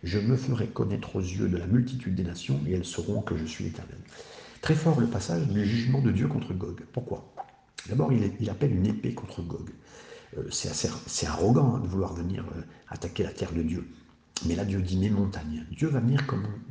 [0.02, 3.36] Je me ferai connaître aux yeux de la multitude des nations, et elles sauront que
[3.36, 3.98] je suis l'Éternel.
[4.62, 6.80] Très fort le passage du jugement de Dieu contre Gog.
[6.92, 7.32] Pourquoi?
[7.88, 9.70] D'abord, il, appelle une épée contre Gog.
[10.36, 13.86] Euh, c'est arrogant hein, de vouloir venir euh, attaquer la terre de Dieu.
[14.46, 15.64] Mais là, Dieu dit mes montagnes.
[15.70, 16.24] Dieu va venir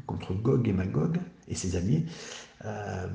[0.06, 2.06] contre Gog et Magog et ses alliés
[2.66, 3.08] euh,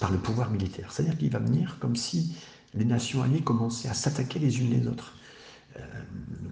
[0.00, 0.92] par le pouvoir militaire.
[0.92, 2.34] C'est-à-dire qu'il va venir comme si
[2.74, 5.14] les nations alliées commençaient à s'attaquer les unes les autres.
[5.76, 5.80] Euh,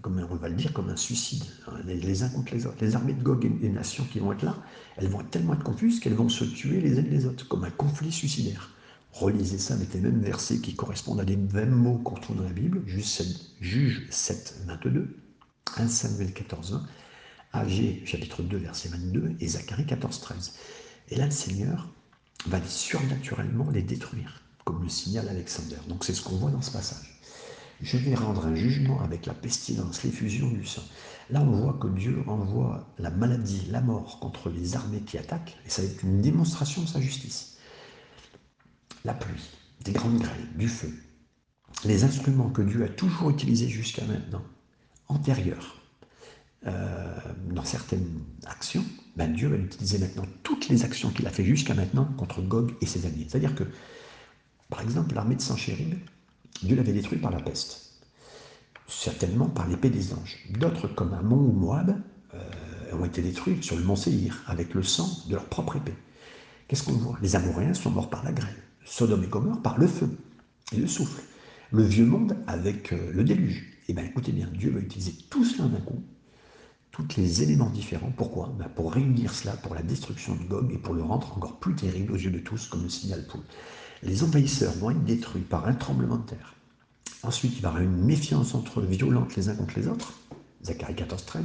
[0.02, 1.44] comme on va le dire, comme un suicide,
[1.84, 2.76] les, uns contre les autres.
[2.80, 4.56] Les armées de Gog et les nations qui vont être là,
[4.96, 7.64] elles vont être tellement être confuses qu'elles vont se tuer les unes les autres, comme
[7.64, 8.70] un conflit suicidaire.
[9.12, 12.44] Relisez ça avec les mêmes versets qui correspondent à des mêmes mots qu'on trouve dans
[12.44, 15.16] la Bible, Juge 7, 22,
[15.76, 16.84] 1 Samuel 14,
[17.52, 20.54] 1, AG chapitre 2, verset 22, et Zacharie 14, 13.
[21.08, 21.88] Et là, le Seigneur
[22.46, 25.76] va surnaturellement les détruire, comme le signale Alexander.
[25.88, 27.20] Donc c'est ce qu'on voit dans ce passage.
[27.80, 30.82] Je vais rendre un jugement avec la pestilence, l'effusion du sang.
[31.28, 35.56] Là, on voit que Dieu envoie la maladie, la mort contre les armées qui attaquent,
[35.66, 37.58] et ça va être une démonstration de sa justice.
[39.04, 39.50] La pluie,
[39.84, 40.92] des grandes grêles, du feu,
[41.84, 44.42] les instruments que Dieu a toujours utilisés jusqu'à maintenant,
[45.08, 45.76] antérieurs,
[46.66, 47.18] euh,
[47.50, 48.84] dans certaines actions,
[49.16, 52.74] ben Dieu va utiliser maintenant toutes les actions qu'il a fait jusqu'à maintenant contre Gog
[52.80, 53.26] et ses alliés.
[53.28, 53.64] C'est-à-dire que,
[54.68, 55.94] par exemple, l'armée de Sanchérib,
[56.62, 58.00] Dieu l'avait détruite par la peste,
[58.88, 60.38] certainement par l'épée des anges.
[60.58, 61.96] D'autres, comme Amon ou Moab,
[62.34, 65.94] euh, ont été détruits sur le mont Séhir avec le sang de leur propre épée.
[66.66, 67.18] Qu'est-ce qu'on voit?
[67.22, 70.08] Les Amoréens sont morts par la grêle, Sodome et Gomorre par le feu
[70.72, 71.22] et le souffle,
[71.70, 73.64] le vieux monde avec euh, le déluge.
[73.88, 76.02] Eh bien écoutez bien, Dieu va utiliser tout cela d'un coup
[76.96, 78.12] tous les éléments différents.
[78.16, 78.54] Pourquoi?
[78.58, 81.74] Ben, Pour réunir cela pour la destruction de Gog et pour le rendre encore plus
[81.74, 83.42] terrible aux yeux de tous, comme le signal poule.
[84.02, 86.54] Les envahisseurs vont être détruits par un tremblement de terre.
[87.22, 90.14] Ensuite, il y avoir une méfiance entre violentes les uns contre les autres,
[90.64, 91.44] Zacharie 14, 13,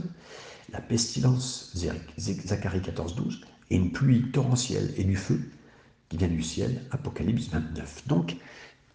[0.72, 5.42] la pestilence, Zacharie 14, 12, et une pluie torrentielle et du feu
[6.10, 8.08] qui vient du ciel, Apocalypse 29.
[8.08, 8.36] Donc,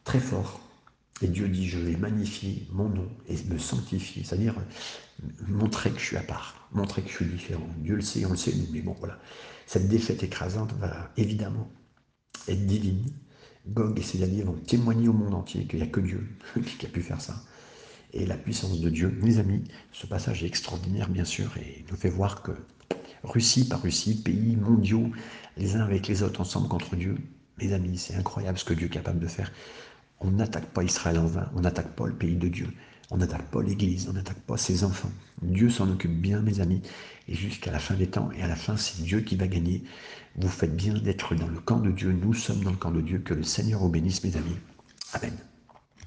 [0.05, 0.61] très fort.
[1.23, 4.55] Et Dieu dit, je vais magnifier mon nom et me sanctifier, c'est-à-dire
[5.49, 7.67] montrer que je suis à part, montrer que je suis différent.
[7.79, 9.19] Dieu le sait, on le sait, mais bon, voilà.
[9.67, 11.71] Cette défaite écrasante va évidemment
[12.49, 13.07] être divine.
[13.69, 16.29] Gog et ses alliés vont témoigner au monde entier qu'il n'y a que Dieu
[16.79, 17.43] qui a pu faire ça.
[18.13, 21.97] Et la puissance de Dieu, mes amis, ce passage est extraordinaire, bien sûr, et nous
[21.97, 22.53] fait voir que
[23.25, 25.11] Russie par Russie, pays mondiaux,
[25.57, 27.17] les uns avec les autres, ensemble contre Dieu,
[27.59, 29.51] mes amis, c'est incroyable ce que Dieu est capable de faire.
[30.21, 32.69] On n'attaque pas Israël en vain, on n'attaque pas le pays de Dieu.
[33.11, 35.13] On n'attaque pas l'Église, on n'attaque pas ses enfants.
[35.43, 36.83] Dieu s'en occupe bien, mes amis,
[37.29, 39.85] et jusqu'à la fin des temps, et à la fin, c'est Dieu qui va gagner.
[40.37, 43.01] Vous faites bien d'être dans le camp de Dieu, nous sommes dans le camp de
[43.01, 44.57] Dieu, que le Seigneur vous bénisse, mes amis.
[45.13, 45.37] Amen.